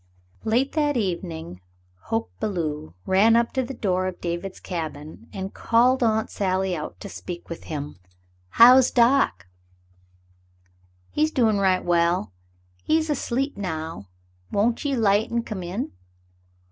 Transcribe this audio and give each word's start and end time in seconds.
Late 0.43 0.71
that 0.71 0.97
evening, 0.97 1.61
Hoke 2.05 2.31
Belew 2.39 2.95
rode 3.05 3.35
up 3.35 3.51
to 3.53 3.61
the 3.61 3.75
door 3.75 4.07
of 4.07 4.19
David's 4.19 4.59
cabin 4.59 5.27
and 5.31 5.53
called 5.53 6.01
Aunt 6.01 6.31
Sally 6.31 6.75
out 6.75 6.99
to 7.01 7.07
speak 7.07 7.49
with 7.49 7.65
him. 7.65 7.99
"How's 8.49 8.89
doc?" 8.89 9.45
"He's 11.11 11.29
doin' 11.29 11.59
right 11.59 11.85
well. 11.85 12.33
He's 12.83 13.11
asleep 13.11 13.55
now. 13.57 14.09
Won't 14.51 14.83
ye 14.83 14.95
'light 14.95 15.31
an' 15.31 15.43
come 15.43 15.61
in?" 15.61 15.91